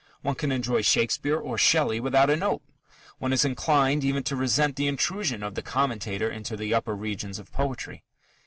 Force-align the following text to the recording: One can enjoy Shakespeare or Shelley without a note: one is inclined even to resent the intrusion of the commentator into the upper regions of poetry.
One 0.23 0.33
can 0.33 0.51
enjoy 0.51 0.81
Shakespeare 0.81 1.37
or 1.37 1.59
Shelley 1.59 1.99
without 1.99 2.31
a 2.31 2.35
note: 2.35 2.63
one 3.19 3.31
is 3.31 3.45
inclined 3.45 4.03
even 4.03 4.23
to 4.23 4.35
resent 4.35 4.75
the 4.75 4.87
intrusion 4.87 5.43
of 5.43 5.53
the 5.53 5.61
commentator 5.61 6.27
into 6.27 6.57
the 6.57 6.73
upper 6.73 6.95
regions 6.95 7.37
of 7.37 7.51
poetry. 7.53 8.03